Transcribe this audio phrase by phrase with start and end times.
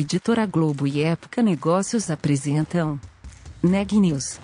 [0.00, 3.00] Editora Globo e Época Negócios apresentam
[3.60, 4.38] Neg News,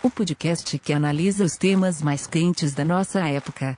[0.00, 3.76] o podcast que analisa os temas mais quentes da nossa época.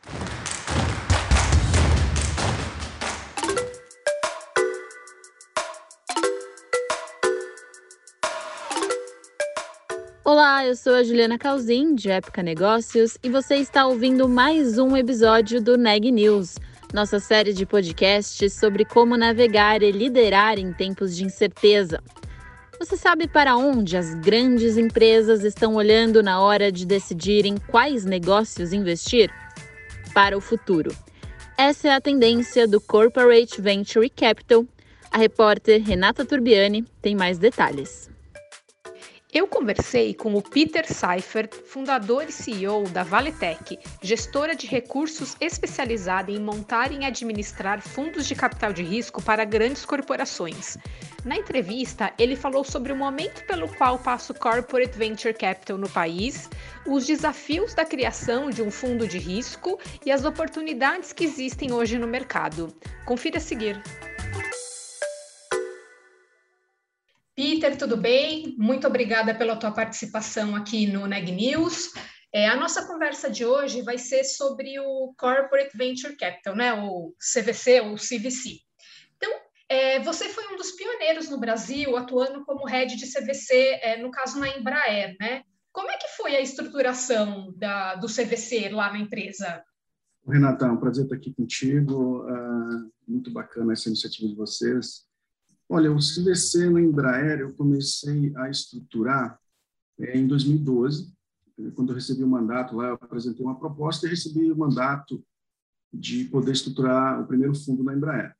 [10.22, 14.94] Olá, eu sou a Juliana Calzin, de Época Negócios, e você está ouvindo mais um
[14.94, 16.56] episódio do Neg News,
[16.92, 22.02] nossa série de podcasts sobre como navegar e liderar em tempos de incerteza.
[22.78, 28.72] Você sabe para onde as grandes empresas estão olhando na hora de decidirem quais negócios
[28.72, 29.30] investir?
[30.12, 30.94] Para o futuro.
[31.56, 34.66] Essa é a tendência do Corporate Venture Capital.
[35.10, 38.13] A repórter Renata Turbiani tem mais detalhes.
[39.34, 46.30] Eu conversei com o Peter Seifert, fundador e CEO da Valetec, gestora de recursos especializada
[46.30, 50.78] em montar e administrar fundos de capital de risco para grandes corporações.
[51.24, 55.88] Na entrevista, ele falou sobre o momento pelo qual passa o Corporate Venture Capital no
[55.88, 56.48] país,
[56.86, 61.98] os desafios da criação de um fundo de risco e as oportunidades que existem hoje
[61.98, 62.72] no mercado.
[63.04, 63.82] Confira a seguir.
[67.36, 68.54] Peter, tudo bem?
[68.56, 71.90] Muito obrigada pela tua participação aqui no Neg News.
[72.32, 76.72] É, a nossa conversa de hoje vai ser sobre o Corporate Venture Capital, né?
[76.74, 78.60] o CVC ou CVC.
[79.16, 79.30] Então,
[79.68, 84.12] é, você foi um dos pioneiros no Brasil atuando como head de CVC, é, no
[84.12, 85.42] caso na Embraer, né?
[85.72, 89.64] Como é que foi a estruturação da, do CVC lá na empresa?
[90.24, 92.24] Renata, é um prazer estar aqui contigo.
[92.28, 95.04] Uh, muito bacana essa iniciativa de vocês.
[95.68, 99.38] Olha, o CVC no Embraer eu comecei a estruturar
[99.98, 101.12] é, em 2012,
[101.74, 105.24] quando eu recebi o mandato lá, eu apresentei uma proposta e recebi o mandato
[105.92, 108.34] de poder estruturar o primeiro fundo na Embraer.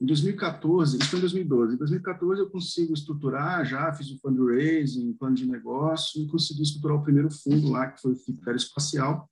[0.00, 5.12] Em 2014, isso foi em 2012, em 2014 eu consigo estruturar, já fiz o fundraising,
[5.14, 9.28] plano de negócio, e consegui estruturar o primeiro fundo lá, que foi o FIP Aeroespacial.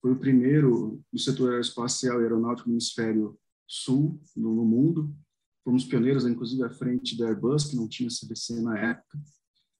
[0.00, 5.14] Foi o primeiro do setor aeroespacial e aeronáutico no hemisfério sul, no, no mundo.
[5.68, 9.20] Fomos pioneiros, inclusive, à frente da Airbus, que não tinha CBC na época.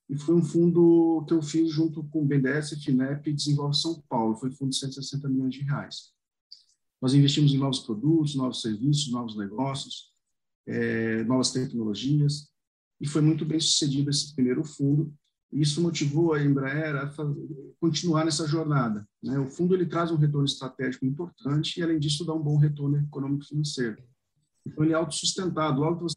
[0.07, 3.99] E foi um fundo que eu fiz junto com o BNDES, FINEP e Desenvolve São
[4.07, 4.37] Paulo.
[4.37, 6.13] Foi um fundo de 160 milhões de reais.
[7.01, 10.13] Nós investimos em novos produtos, novos serviços, novos negócios,
[10.67, 12.51] é, novas tecnologias.
[13.01, 15.11] E foi muito bem sucedido esse primeiro fundo.
[15.51, 17.11] E isso motivou a Embraer a
[17.81, 19.09] continuar nessa jornada.
[19.23, 19.39] Né?
[19.39, 22.99] O fundo ele traz um retorno estratégico importante e, além disso, dá um bom retorno
[22.99, 23.97] econômico-financeiro.
[23.97, 24.18] Então,
[24.79, 25.81] ele é autossustentado.
[25.81, 26.17] Logo você,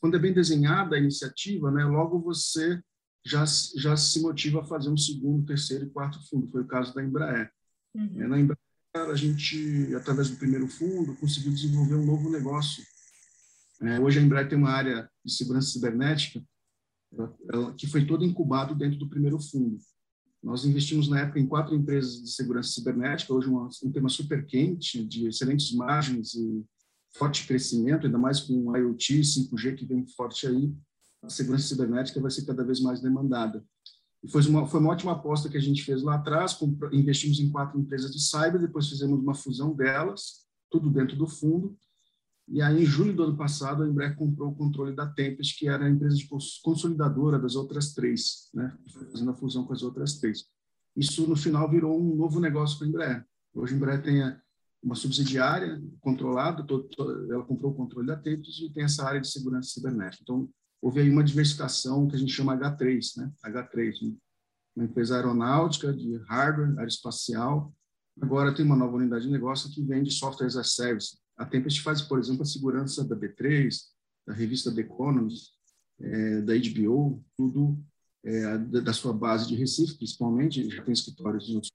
[0.00, 2.80] quando é bem desenhada a iniciativa, né, logo você
[3.24, 3.44] já,
[3.76, 6.48] já se motiva a fazer um segundo, terceiro e quarto fundo.
[6.48, 7.50] Foi o caso da Embraer.
[7.94, 8.22] Uhum.
[8.22, 8.58] É, na Embraer,
[8.94, 12.84] a gente, através do primeiro fundo, conseguiu desenvolver um novo negócio.
[13.80, 16.42] É, hoje a Embraer tem uma área de segurança cibernética
[17.16, 19.78] ela, ela, que foi todo incubado dentro do primeiro fundo.
[20.42, 24.44] Nós investimos na época em quatro empresas de segurança cibernética, hoje uma, um tema super
[24.44, 26.64] quente, de excelentes margens e
[27.12, 30.74] forte crescimento, ainda mais com o IoT, 5G que vem forte aí,
[31.22, 33.64] a segurança cibernética vai ser cada vez mais demandada.
[34.22, 36.56] E foi uma, foi uma ótima aposta que a gente fez lá atrás,
[36.92, 41.76] investimos em quatro empresas de cyber, depois fizemos uma fusão delas, tudo dentro do fundo,
[42.48, 45.68] e aí, em julho do ano passado, a Embraer comprou o controle da Tempest, que
[45.68, 46.16] era a empresa
[46.62, 48.76] consolidadora das outras três, né?
[49.10, 50.46] fazendo a fusão com as outras três.
[50.96, 53.26] Isso, no final, virou um novo negócio para a Embraer.
[53.54, 54.40] Hoje, a Embraer tem a,
[54.82, 56.66] uma subsidiária controlada,
[57.30, 60.22] ela comprou o controle da Tempus e tem essa área de segurança cibernética.
[60.22, 60.48] Então,
[60.80, 63.30] houve aí uma diversificação que a gente chama H3, né?
[63.46, 64.16] H3,
[64.74, 67.72] uma empresa aeronáutica de hardware, aeroespacial.
[68.20, 71.16] Agora tem uma nova unidade de negócio que vende software as a service.
[71.36, 73.74] A Tempest faz, por exemplo, a segurança da B3,
[74.26, 75.52] da revista The Economist,
[76.00, 77.78] é, da HBO, tudo
[78.24, 81.72] é, da sua base de Recife, principalmente, já tem escritórios em outros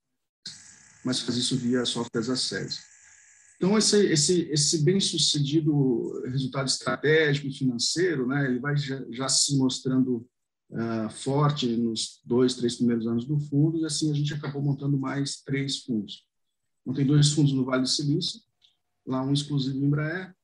[1.04, 2.82] mas faz isso via software as a service.
[3.58, 9.58] Então, esse, esse, esse bem-sucedido resultado estratégico e financeiro, né, ele vai já, já se
[9.58, 10.28] mostrando
[10.70, 14.98] uh, forte nos dois, três primeiros anos do fundo, e assim a gente acabou montando
[14.98, 16.24] mais três fundos.
[16.86, 18.40] Montei dois fundos no Vale do Silício,
[19.06, 20.36] lá um exclusivo em Embraer,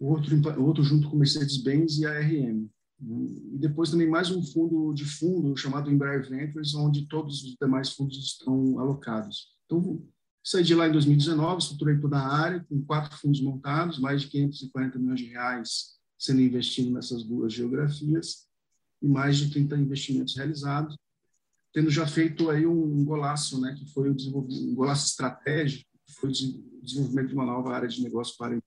[0.00, 2.68] outro, outro junto com Mercedes-Benz e a RM.
[3.00, 7.92] E depois também mais um fundo de fundo chamado Embraer Ventures, onde todos os demais
[7.92, 9.56] fundos estão alocados.
[9.66, 10.02] Então,
[10.48, 14.28] Saí de lá em 2019, estruturei toda a área, com quatro fundos montados, mais de
[14.28, 18.48] 540 milhões de reais sendo investido nessas duas geografias
[19.02, 20.96] e mais de 30 investimentos realizados,
[21.70, 26.30] tendo já feito aí um golaço, né, que foi o um golaço estratégico, que foi
[26.30, 28.58] o desenvolvimento de uma nova área de negócio para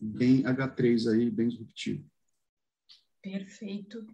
[0.00, 2.04] bem H3 aí, bem disruptivo.
[3.22, 4.04] Perfeito.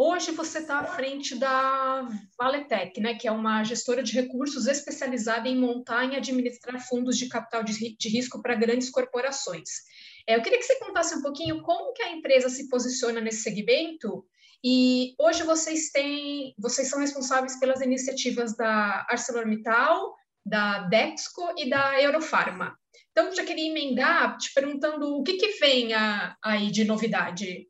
[0.00, 2.08] Hoje você está à frente da
[2.38, 7.28] Valetec, né, que é uma gestora de recursos especializada em montar e administrar fundos de
[7.28, 9.68] capital de, de risco para grandes corporações.
[10.24, 13.42] É, eu queria que você contasse um pouquinho como que a empresa se posiciona nesse
[13.42, 14.24] segmento
[14.64, 20.14] e hoje vocês têm, vocês são responsáveis pelas iniciativas da ArcelorMittal,
[20.46, 22.78] da Dexco e da Eurofarma.
[23.10, 27.66] Então, já queria emendar te perguntando o que, que vem a, aí de novidade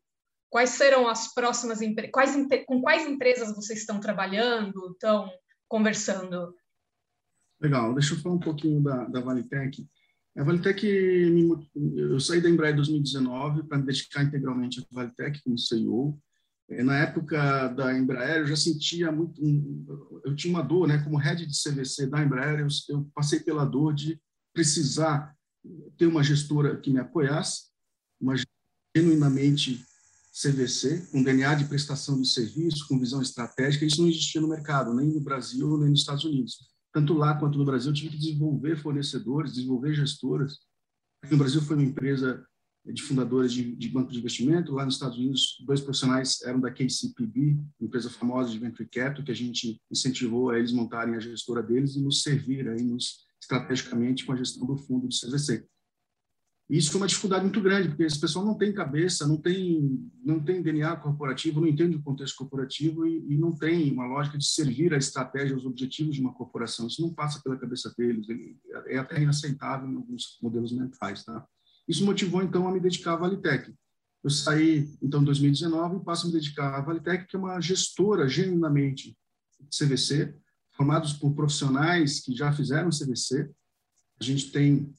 [0.49, 1.79] Quais serão as próximas
[2.11, 2.35] quais
[2.65, 5.29] com quais empresas vocês estão trabalhando, estão
[5.67, 6.55] conversando?
[7.61, 9.87] Legal, deixa eu falar um pouquinho da, da Valitec.
[10.37, 10.85] A Valitec,
[11.95, 16.19] eu saí da Embraer em 2019 para me dedicar integralmente à Valitec como CEO.
[16.69, 19.41] É, na época da Embraer, eu já sentia muito,
[20.23, 20.99] eu tinha uma dor, né?
[21.03, 24.19] Como head de CVC da Embraer, eu, eu passei pela dor de
[24.53, 25.35] precisar
[25.97, 27.69] ter uma gestora que me apoiasse,
[28.21, 28.35] uma
[28.95, 29.83] genuinamente
[30.41, 34.93] CVC, com DNA de prestação de serviço, com visão estratégica, isso não existia no mercado,
[34.93, 36.69] nem no Brasil, nem nos Estados Unidos.
[36.93, 40.59] Tanto lá quanto no Brasil, eu tive que desenvolver fornecedores, desenvolver gestoras.
[41.21, 42.41] Aqui no Brasil foi uma empresa
[42.85, 44.73] de fundadores de, de, banco de investimento.
[44.73, 49.31] Lá nos Estados Unidos, dois profissionais eram da KCPB, empresa famosa de venture capital, que
[49.31, 54.25] a gente incentivou a eles montarem a gestora deles e nos servir aí nos, estrategicamente
[54.25, 55.67] com a gestão do fundo de CVC.
[56.69, 60.07] E isso foi uma dificuldade muito grande, porque esse pessoal não tem cabeça, não tem,
[60.23, 64.37] não tem DNA corporativo, não entende o contexto corporativo e, e não tem uma lógica
[64.37, 66.85] de servir a estratégia, os objetivos de uma corporação.
[66.85, 68.27] Isso não passa pela cabeça deles,
[68.85, 71.23] é até inaceitável em alguns modelos mentais.
[71.25, 71.43] Tá?
[71.87, 73.73] Isso motivou, então, a me dedicar à Valitec.
[74.23, 77.59] Eu saí, então, em 2019 e passo a me dedicar à Valitec, que é uma
[77.59, 79.17] gestora genuinamente
[79.75, 80.35] CVC,
[80.73, 83.49] formados por profissionais que já fizeram CVC.
[84.19, 84.93] A gente tem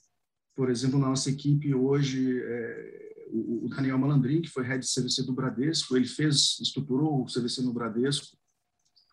[0.60, 5.22] por exemplo, na nossa equipe hoje, é, o, Daniel Malandrin, que foi head de CVC
[5.22, 8.36] do Bradesco, ele fez, estruturou o CVC no Bradesco,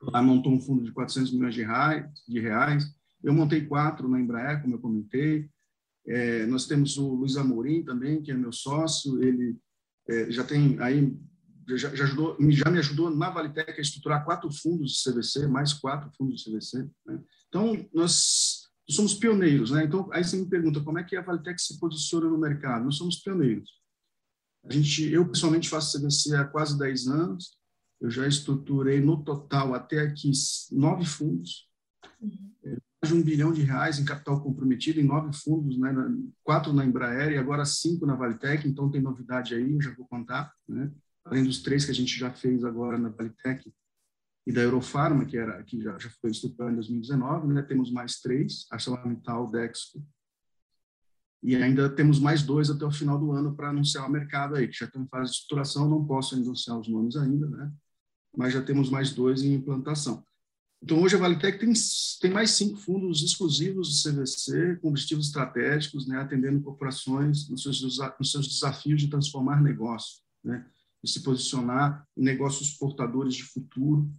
[0.01, 2.83] lá montou um fundo de 400 milhões de reais, de reais.
[3.23, 5.49] Eu montei quatro na Embraer, como eu comentei.
[6.05, 9.57] É, nós temos o Luiz Amorim também, que é meu sócio, ele
[10.09, 11.17] é, já tem aí
[11.77, 15.71] já, já, ajudou, já me ajudou na Valitec a estruturar quatro fundos de CVC, mais
[15.71, 16.89] quatro fundos de CVC.
[17.05, 17.21] Né?
[17.47, 19.83] Então, nós somos pioneiros, né?
[19.83, 22.85] Então, aí você me pergunta como é que a Valitec se posiciona no mercado?
[22.85, 23.69] Nós somos pioneiros.
[24.63, 27.57] A gente, eu pessoalmente faço CVC há quase 10 anos.
[27.99, 30.31] Eu já estruturei no total até aqui
[30.71, 31.67] nove fundos,
[32.21, 32.51] uhum.
[32.63, 35.93] mais de um bilhão de reais em capital comprometido em nove fundos, né?
[36.43, 38.67] Quatro na Embraer e agora cinco na Valitec.
[38.67, 40.91] Então tem novidade aí, eu já vou contar, né?
[41.25, 43.73] Além dos três que a gente já fez agora na Valitec,
[44.47, 47.61] e da Eurofarma, que, era, que já, já foi estruturada em 2019, né?
[47.63, 50.01] temos mais três, ArcelorMittal, Dexco,
[51.43, 54.69] e ainda temos mais dois até o final do ano para anunciar o mercado aí,
[54.69, 57.73] que já estão em fase de estruturação, não posso anunciar os nomes ainda, né?
[58.37, 60.23] mas já temos mais dois em implantação.
[60.81, 61.73] Então, hoje a Valitec tem,
[62.21, 67.81] tem mais cinco fundos exclusivos de CVC, com objetivos estratégicos, né, atendendo corporações nos seus,
[68.17, 70.65] nos seus desafios de transformar negócio, né,
[71.03, 74.09] e se posicionar em negócios portadores de futuro,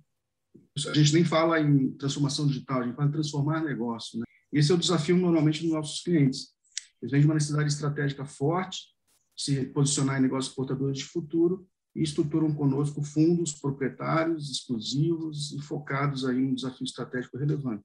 [0.87, 4.19] a gente nem fala em transformação digital, a gente fala em transformar negócio.
[4.19, 4.25] Né?
[4.53, 6.49] Esse é o desafio, normalmente, dos nossos clientes.
[7.01, 8.79] Eles vêm de uma necessidade estratégica forte,
[9.37, 16.25] se posicionar em negócios portadores de futuro e estruturam conosco fundos proprietários, exclusivos e focados
[16.25, 17.85] aí em um desafio estratégico relevante.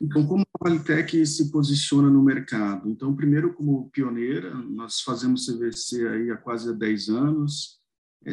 [0.00, 2.88] Então, como a Qualitec se posiciona no mercado?
[2.88, 7.78] Então, primeiro, como pioneira, nós fazemos CVC aí há quase 10 anos,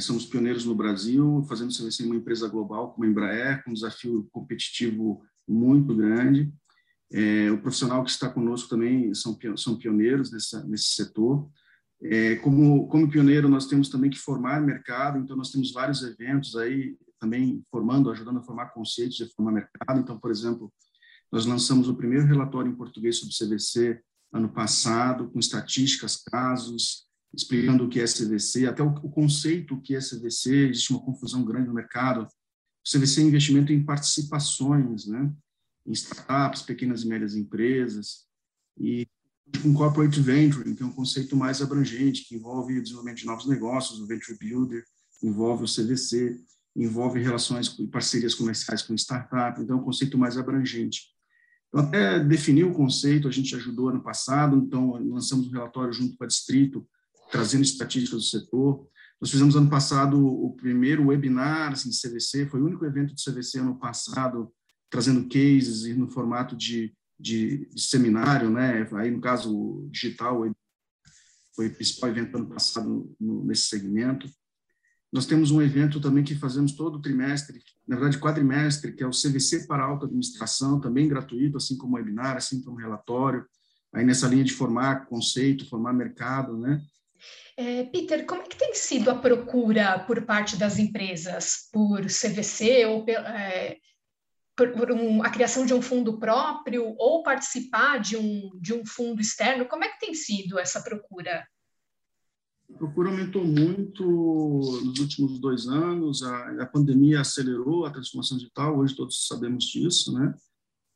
[0.01, 3.73] somos pioneiros no Brasil, fazendo CVC em uma empresa global como a Embraer, com um
[3.73, 6.51] desafio competitivo muito grande.
[7.11, 11.47] É, o profissional que está conosco também são, são pioneiros nessa, nesse setor.
[12.01, 16.55] É, como, como pioneiro, nós temos também que formar mercado, então nós temos vários eventos
[16.55, 19.99] aí também formando, ajudando a formar conceitos de formar mercado.
[19.99, 20.73] Então, por exemplo,
[21.31, 24.01] nós lançamos o primeiro relatório em português sobre CVC
[24.33, 29.95] ano passado, com estatísticas, casos, explicando o que é CVC, até o, o conceito que
[29.95, 32.27] é CVC, existe uma confusão grande no mercado.
[32.27, 35.33] O CVC é investimento em participações, né?
[35.85, 38.25] em startups, pequenas e médias empresas,
[38.79, 39.07] e
[39.61, 43.47] com corporate venture, que é um conceito mais abrangente, que envolve o desenvolvimento de novos
[43.47, 44.83] negócios, o venture builder,
[45.21, 46.39] envolve o CVC,
[46.75, 51.13] envolve relações e parcerias comerciais com startup, então é um conceito mais abrangente.
[51.67, 56.17] Então, até definir o conceito, a gente ajudou ano passado, então lançamos um relatório junto
[56.17, 56.87] com a Distrito,
[57.33, 58.87] trazendo estatísticas do setor.
[59.19, 63.23] Nós fizemos ano passado o primeiro webinar assim, de CVC, foi o único evento de
[63.23, 64.53] CVC ano passado,
[64.87, 68.87] trazendo cases e no formato de, de, de seminário, né?
[68.93, 70.43] Aí, no caso, digital,
[71.55, 74.29] foi o principal evento ano passado no, nesse segmento.
[75.11, 79.11] Nós temos um evento também que fazemos todo trimestre, na verdade quadrimestre, que é o
[79.11, 83.43] CVC para alta administração, também gratuito, assim como webinar, assim como relatório,
[83.91, 86.79] aí nessa linha de formar conceito, formar mercado, né?
[87.55, 92.85] É, Peter, como é que tem sido a procura por parte das empresas por CVC
[92.85, 93.77] ou é,
[94.55, 99.21] por, um, a criação de um fundo próprio ou participar de um, de um fundo
[99.21, 99.67] externo?
[99.67, 101.45] Como é que tem sido essa procura?
[102.73, 108.79] A procura aumentou muito nos últimos dois anos, a, a pandemia acelerou a transformação digital,
[108.79, 110.33] hoje todos sabemos disso, né?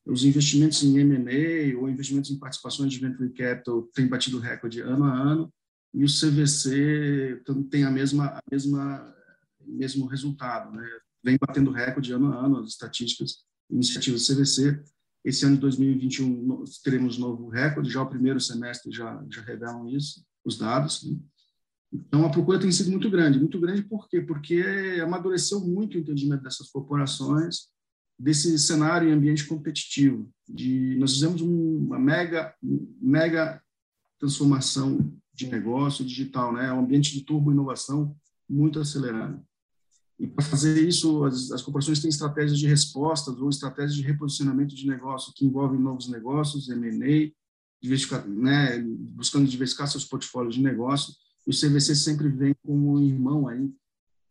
[0.04, 5.04] Os investimentos em M&A ou investimentos em participações de venture capital têm batido recorde ano
[5.04, 5.54] a ano,
[5.94, 9.16] e o CVC tem a mesma, a mesma
[9.68, 10.88] mesmo resultado, né?
[11.24, 14.82] Vem batendo recorde ano a ano as estatísticas, iniciativas do CVC.
[15.26, 20.26] Esse ano de 2021 teremos novo recorde, já o primeiro semestre já já revelam isso,
[20.46, 21.04] os dados.
[21.04, 21.18] Né?
[21.92, 24.22] Então a procura tem sido muito grande, muito grande por quê?
[24.22, 24.64] Porque
[25.04, 27.68] amadureceu muito o entendimento dessas corporações
[28.20, 30.30] desse cenário e ambiente competitivo.
[30.48, 32.56] De nós fizemos uma mega
[33.02, 33.62] mega
[34.18, 36.68] transformação de negócio digital, né?
[36.68, 38.16] É um ambiente de turbo inovação
[38.50, 39.40] muito acelerado.
[40.20, 44.76] E para fazer isso, as, as, corporações têm estratégias de respostas ou estratégias de reposicionamento
[44.76, 47.32] de negócio que envolvem novos negócios, M&A,
[48.26, 51.14] né, buscando diversificar seus portfólios de negócio.
[51.46, 53.72] E o CVC sempre vem como um irmão aí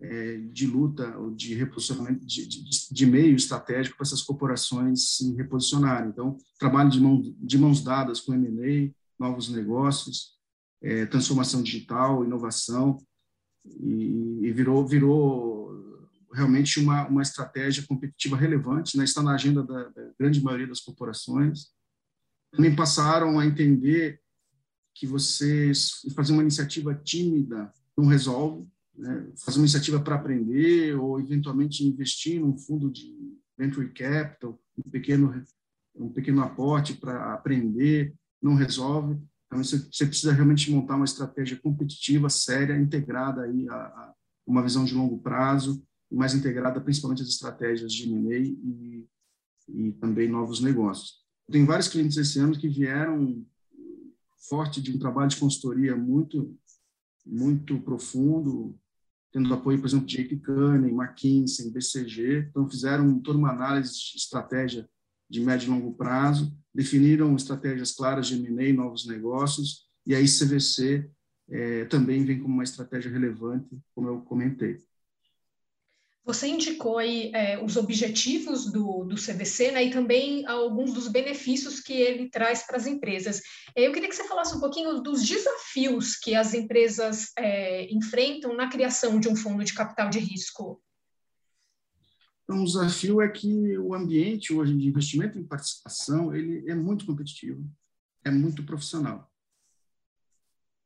[0.01, 5.33] é, de luta ou de reposicionamento de, de, de meio estratégico para essas corporações se
[5.37, 6.09] reposicionarem.
[6.09, 10.36] Então, trabalho de, mão, de mãos dadas com M&A, novos negócios,
[10.83, 12.99] é, transformação digital, inovação,
[13.65, 19.05] e, e, virou, virou realmente uma, uma estratégia competitiva relevante, né?
[19.05, 21.71] está na agenda da, da grande maioria das corporações.
[22.53, 24.21] Também passaram a entender
[24.95, 28.67] que vocês fazer uma iniciativa tímida não resolve,
[28.97, 29.31] né?
[29.45, 33.13] fazer uma iniciativa para aprender ou eventualmente investir num fundo de
[33.59, 35.45] venture capital, um pequeno
[35.99, 39.19] um pequeno aporte para aprender não resolve.
[39.47, 44.15] Então, você, você, precisa realmente montar uma estratégia competitiva, séria, integrada aí a, a
[44.47, 49.09] uma visão de longo prazo, mais integrada principalmente as estratégias de M&A e,
[49.69, 51.25] e também novos negócios.
[51.51, 53.45] Tem vários clientes esse ano que vieram
[54.49, 56.57] forte de um trabalho de consultoria muito
[57.27, 58.79] muito profundo,
[59.33, 62.47] tendo apoio, por exemplo, de JP Cunning, McKinsey, BCG.
[62.49, 64.89] Então, fizeram toda uma análise de estratégia
[65.29, 71.09] de médio e longo prazo definiram estratégias claras de M&A, novos negócios, e aí CVC
[71.49, 74.77] é, também vem como uma estratégia relevante, como eu comentei.
[76.23, 81.81] Você indicou aí é, os objetivos do, do CVC né, e também alguns dos benefícios
[81.81, 83.41] que ele traz para as empresas.
[83.77, 88.69] Eu queria que você falasse um pouquinho dos desafios que as empresas é, enfrentam na
[88.69, 90.83] criação de um fundo de capital de risco.
[92.47, 97.05] Então, o desafio é que o ambiente hoje de investimento em participação ele é muito
[97.05, 97.69] competitivo,
[98.25, 99.29] é muito profissional.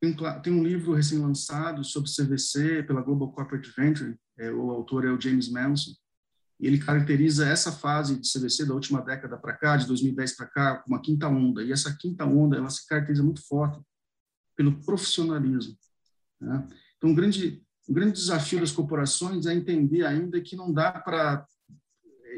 [0.01, 5.11] Tem, tem um livro recém-lançado sobre CVC pela Global Corporate Venture, é, o autor é
[5.11, 5.93] o James Manson,
[6.59, 10.47] e ele caracteriza essa fase de CVC da última década para cá, de 2010 para
[10.47, 11.63] cá, como uma quinta onda.
[11.63, 13.81] E essa quinta onda ela se caracteriza muito forte
[14.57, 15.77] pelo profissionalismo.
[16.39, 16.67] Né?
[16.97, 21.45] Então, um grande o grande desafio das corporações é entender ainda que não dá para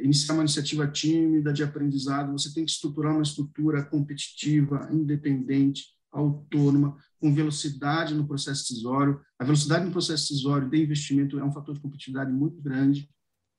[0.03, 6.97] iniciar uma iniciativa tímida de aprendizado, você tem que estruturar uma estrutura competitiva, independente, autônoma,
[7.21, 9.21] com velocidade no processo decisório.
[9.39, 13.07] A velocidade no processo decisório de investimento é um fator de competitividade muito grande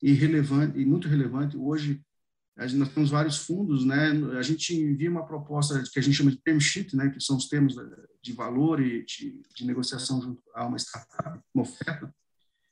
[0.01, 1.55] e relevante e muito relevante.
[1.55, 2.01] Hoje
[2.55, 4.11] nós temos vários fundos, né?
[4.37, 7.09] A gente envia uma proposta que a gente chama de term sheet, né?
[7.09, 7.75] Que são os termos
[8.21, 12.13] de valor e de, de negociação junto a uma startup, uma oferta.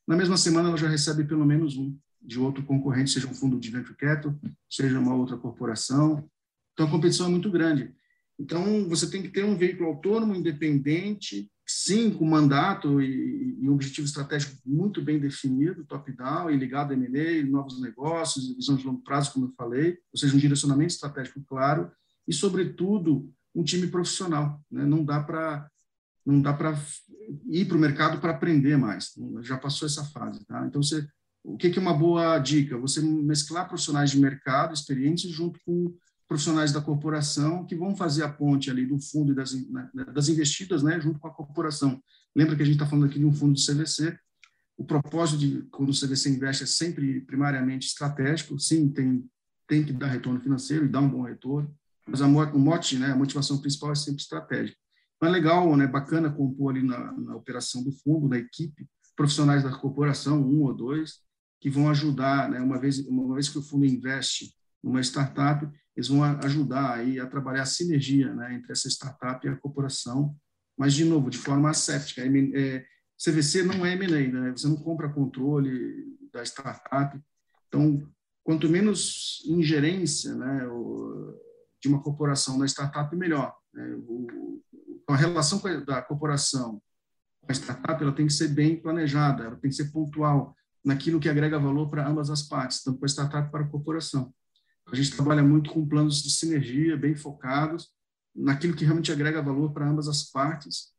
[0.07, 3.59] Na mesma semana, ela já recebe pelo menos um de outro concorrente, seja um fundo
[3.59, 4.35] de venture capital,
[4.69, 6.29] seja uma outra corporação.
[6.73, 7.93] Então, a competição é muito grande.
[8.39, 14.05] Então, você tem que ter um veículo autônomo, independente, sim, com mandato e, e objetivo
[14.05, 19.33] estratégico muito bem definido, top-down, e ligado a M&A, novos negócios, visão de longo prazo,
[19.33, 21.91] como eu falei, ou seja, um direcionamento estratégico claro
[22.27, 24.61] e, sobretudo, um time profissional.
[24.69, 24.85] Né?
[24.85, 25.69] Não dá para
[26.23, 26.79] não dá para
[27.49, 29.11] ir para o mercado para aprender mais.
[29.41, 30.45] Já passou essa fase.
[30.45, 30.63] Tá?
[30.67, 31.07] Então, você,
[31.43, 32.77] o que, que é uma boa dica?
[32.77, 35.91] Você mesclar profissionais de mercado experientes junto com
[36.31, 40.29] profissionais da corporação que vão fazer a ponte ali do fundo e das, né, das
[40.29, 42.01] investidas, né, junto com a corporação.
[42.33, 44.17] Lembra que a gente está falando aqui de um fundo de CVC.
[44.77, 48.57] O propósito de quando o CVC investe é sempre primariamente estratégico.
[48.57, 49.29] Sim, tem
[49.67, 51.73] tem que dar retorno financeiro e dar um bom retorno,
[52.07, 54.77] mas a, o mote, né, a motivação principal é sempre estratégica.
[55.17, 59.63] Então é legal, né, bacana compor ali na, na operação do fundo, da equipe, profissionais
[59.63, 61.19] da corporação, um ou dois,
[61.59, 66.07] que vão ajudar, né, uma vez uma vez que o fundo investe numa startup, eles
[66.07, 70.35] vão ajudar aí a trabalhar a sinergia né, entre essa startup e a corporação,
[70.77, 72.21] mas de novo de forma asséptica.
[72.21, 72.85] É,
[73.23, 74.51] CVC não é M&A, né?
[74.51, 77.19] Você não compra controle da startup.
[77.67, 78.01] Então,
[78.43, 80.67] quanto menos ingerência, né,
[81.81, 83.55] de uma corporação na startup, melhor.
[83.73, 83.95] Né?
[84.07, 84.61] O,
[85.07, 86.81] a relação da corporação
[87.41, 91.19] com a startup ela tem que ser bem planejada, ela tem que ser pontual naquilo
[91.19, 94.33] que agrega valor para ambas as partes, tanto para a startup para a corporação.
[94.87, 97.89] A gente trabalha muito com planos de sinergia bem focados
[98.35, 100.91] naquilo que realmente agrega valor para ambas as partes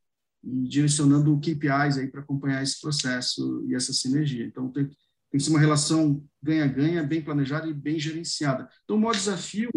[0.43, 4.45] e direcionando KPIs aí para acompanhar esse processo e essa sinergia.
[4.45, 4.95] Então, tem, tem
[5.33, 8.69] que ser uma relação ganha-ganha, bem planejada e bem gerenciada.
[8.85, 9.71] Então, o maior desafio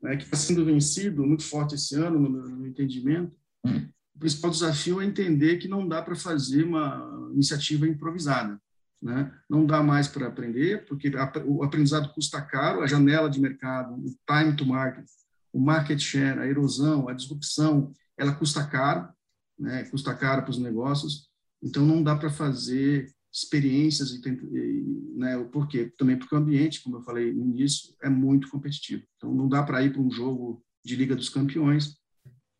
[0.00, 3.88] né, que está sendo vencido muito forte esse ano no, no entendimento, hum.
[4.14, 8.60] o principal desafio é entender que não dá para fazer uma iniciativa improvisada.
[9.06, 9.32] Né?
[9.48, 11.08] Não dá mais para aprender, porque
[11.46, 15.06] o aprendizado custa caro, a janela de mercado, o time to market,
[15.52, 19.08] o market share, a erosão, a disrupção, ela custa caro,
[19.56, 19.84] né?
[19.84, 21.28] custa caro para os negócios,
[21.62, 26.96] então não dá para fazer experiências e, né, o porquê também porque o ambiente, como
[26.96, 29.04] eu falei no início, é muito competitivo.
[29.16, 31.96] Então não dá para ir para um jogo de Liga dos Campeões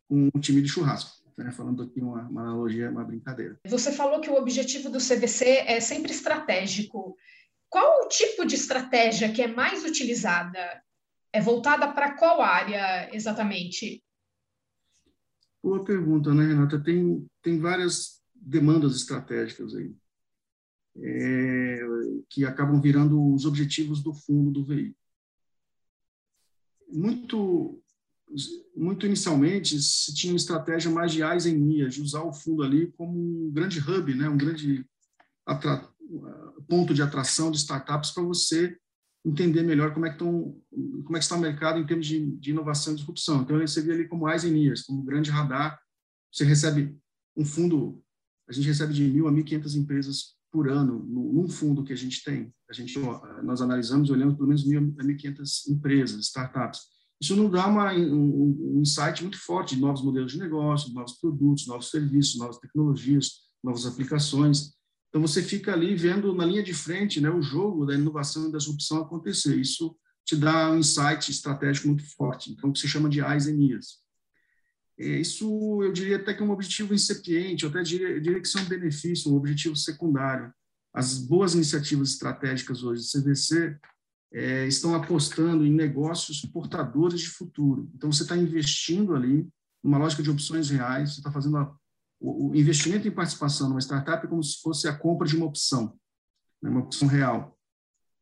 [0.07, 1.16] com um time de churrasco.
[1.37, 1.51] Né?
[1.51, 3.59] Falando aqui uma, uma analogia, uma brincadeira.
[3.65, 7.15] Você falou que o objetivo do CVC é sempre estratégico.
[7.69, 10.81] Qual o tipo de estratégia que é mais utilizada?
[11.31, 14.03] É voltada para qual área exatamente?
[15.61, 16.81] Boa pergunta, né, Renata?
[16.81, 19.93] Tem, tem várias demandas estratégicas aí
[20.99, 21.79] é,
[22.29, 24.95] que acabam virando os objetivos do fundo do veículo.
[26.89, 27.81] Muito,
[28.75, 32.63] muito inicialmente se tinha uma estratégia mais de eyes and ears, de usar o fundo
[32.63, 34.85] ali como um grande hub, né, um grande
[36.67, 38.77] ponto de atração de startups para você
[39.25, 40.57] entender melhor como é que estão,
[41.03, 43.41] como é que está o mercado em termos de, de inovação e disrupção.
[43.41, 45.79] Então, eu recebi ali como eyes and ears, como um grande radar.
[46.31, 46.97] Você recebe
[47.35, 48.01] um fundo,
[48.47, 51.95] a gente recebe de mil a mil quinhentas empresas por ano num fundo que a
[51.95, 52.53] gente tem.
[52.69, 52.97] A gente,
[53.43, 56.81] nós analisamos olhamos pelo menos 1.500 empresas, startups.
[57.19, 61.13] Isso nos dá uma, um, um insight muito forte de novos modelos de negócio, novos
[61.13, 64.73] produtos, novos serviços, novas tecnologias, novas aplicações.
[65.09, 68.51] Então, você fica ali vendo na linha de frente né, o jogo da inovação e
[68.51, 69.59] da disrupção acontecer.
[69.59, 73.61] Isso te dá um insight estratégico muito forte, então, que se chama de eyes and
[73.63, 73.99] ears.
[74.99, 78.47] É, isso, eu diria até que é um objetivo incipiente, eu até diria, diria que
[78.47, 80.51] isso é um benefício, um objetivo secundário.
[80.93, 83.77] As boas iniciativas estratégicas hoje do CVC
[84.33, 87.89] é, estão apostando em negócios portadores de futuro.
[87.95, 89.47] Então, você está investindo ali
[89.83, 91.75] numa lógica de opções reais, você está fazendo a,
[92.19, 95.97] o, o, investimento em participação numa startup como se fosse a compra de uma opção,
[96.61, 97.57] né, uma opção real.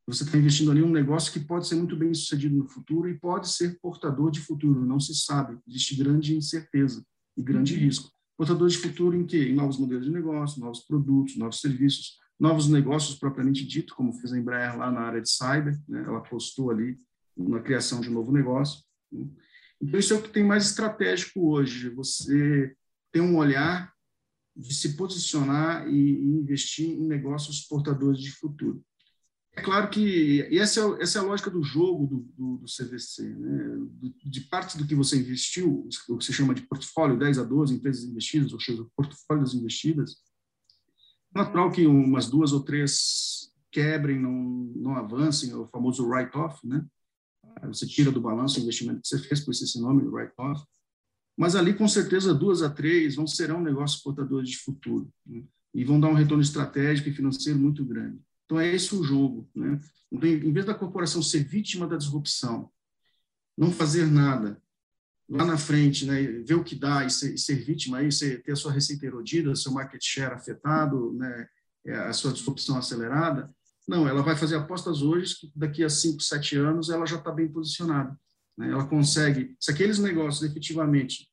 [0.07, 3.09] Você está investindo ali em um negócio que pode ser muito bem sucedido no futuro
[3.09, 5.57] e pode ser portador de futuro, não se sabe.
[5.67, 7.03] Existe grande incerteza
[7.35, 7.79] e grande uhum.
[7.79, 8.11] risco.
[8.37, 9.49] Portador de futuro em quê?
[9.49, 14.33] Em novos modelos de negócio, novos produtos, novos serviços, novos negócios propriamente dito, como fez
[14.33, 16.03] a Embraer lá na área de cyber, né?
[16.05, 16.99] ela apostou ali
[17.35, 18.83] na criação de um novo negócio.
[19.11, 19.27] Né?
[19.81, 22.75] Então, isso é o que tem mais estratégico hoje, você
[23.11, 23.93] tem um olhar
[24.55, 28.83] de se posicionar e investir em negócios portadores de futuro.
[29.57, 33.23] É claro que essa é, essa é a lógica do jogo do, do, do CVC.
[33.23, 34.11] Né?
[34.25, 37.75] De parte do que você investiu, o que se chama de portfólio, 10 a 12
[37.75, 40.15] empresas investidas, ou seja, portfólios investidas, é
[41.35, 44.31] natural que umas duas ou três quebrem, não,
[44.75, 46.85] não avancem, é o famoso write-off, né?
[47.63, 50.63] Você tira do balanço o investimento que você fez, por esse nome, write-off.
[51.37, 55.43] Mas ali, com certeza, duas a três vão serão negócios portadores de futuro né?
[55.73, 58.19] e vão dar um retorno estratégico e financeiro muito grande.
[58.45, 59.49] Então, é esse o jogo.
[59.53, 59.79] Né?
[60.11, 62.69] Então, em vez da corporação ser vítima da disrupção,
[63.57, 64.61] não fazer nada,
[65.29, 68.43] lá na frente, né, ver o que dá e ser, e ser vítima, aí, ser,
[68.43, 71.47] ter a sua receita erodida, seu market share afetado, né,
[71.85, 73.49] é, a sua disrupção acelerada,
[73.87, 77.31] não, ela vai fazer apostas hoje que daqui a 5, 7 anos ela já está
[77.31, 78.17] bem posicionada.
[78.57, 78.71] Né?
[78.71, 81.27] Ela consegue, se aqueles negócios efetivamente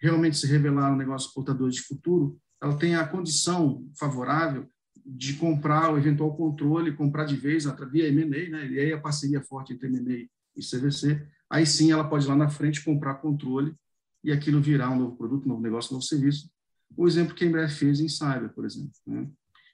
[0.00, 4.68] realmente se revelar um negócio portador de futuro, ela tem a condição favorável
[5.04, 8.68] de comprar o eventual controle, comprar de vez via M&A, né?
[8.68, 12.48] e aí a parceria forte entre M&A e CVC, aí sim ela pode lá na
[12.48, 13.74] frente comprar controle
[14.22, 16.50] e aquilo virar um novo produto, um novo negócio, um novo serviço.
[16.96, 18.92] O exemplo que a Embraer fez em Cyber, por exemplo.
[19.06, 19.28] Né?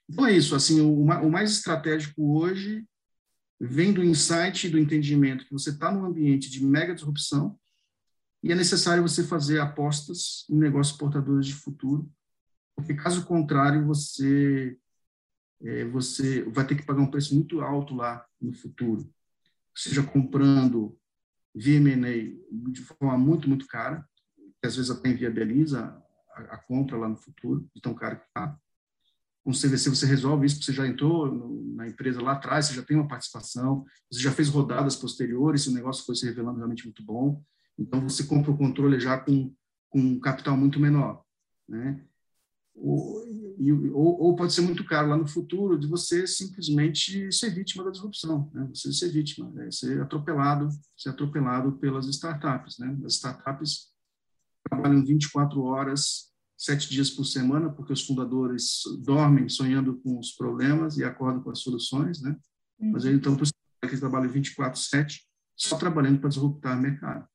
[0.08, 2.84] Então é isso, assim, o, o mais estratégico hoje
[3.60, 7.58] vem do insight e do entendimento que você está num ambiente de mega disrupção
[8.42, 12.10] e é necessário você fazer apostas em negócios portadores de futuro
[12.74, 14.76] porque caso contrário você
[15.62, 19.10] é, você vai ter que pagar um preço muito alto lá no futuro,
[19.74, 20.98] seja comprando
[21.54, 22.36] via M&A
[22.72, 24.06] de forma muito muito cara,
[24.60, 25.96] que às vezes até inviabiliza
[26.34, 28.56] a, a compra lá no futuro, de tão caro que está.
[29.44, 32.66] Com o CVC você resolve isso, porque você já entrou no, na empresa lá atrás,
[32.66, 36.56] você já tem uma participação, você já fez rodadas posteriores, o negócio foi se revelando
[36.56, 37.42] realmente muito bom.
[37.78, 39.54] Então você compra o controle já com,
[39.90, 41.22] com um capital muito menor,
[41.68, 42.02] né?
[42.76, 43.24] Ou,
[43.92, 47.90] ou, ou, pode ser muito caro lá no futuro de você simplesmente ser vítima da
[47.90, 48.68] disrupção, né?
[48.74, 49.70] Você ser vítima, né?
[49.70, 52.98] ser atropelado, ser atropelado pelas startups, né?
[53.04, 53.92] As startups
[54.68, 60.98] trabalham 24 horas, sete dias por semana, porque os fundadores dormem sonhando com os problemas
[60.98, 62.36] e acordam com as soluções, né?
[62.80, 65.20] Mas aí, então, que trabalham 24/7
[65.56, 67.26] só trabalhando para disruptar o mercado.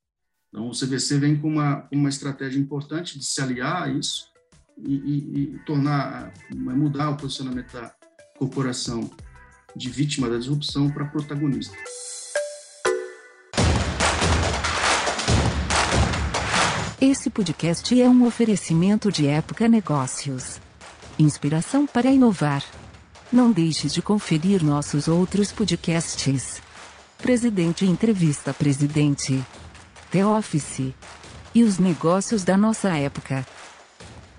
[0.49, 4.29] Então, o CVC vem com uma, uma estratégia importante de se aliar a isso
[4.85, 7.93] e, e, tornar, mudar o posicionamento da
[8.37, 9.09] corporação
[9.75, 11.75] de vítima da disrupção para protagonista.
[17.01, 20.59] Esse podcast é um oferecimento de Época Negócios.
[21.17, 22.63] Inspiração para inovar.
[23.31, 26.61] Não deixe de conferir nossos outros podcasts.
[27.17, 29.41] Presidente Entrevista Presidente.
[30.11, 30.93] The Office.
[31.55, 33.45] E os negócios da nossa época.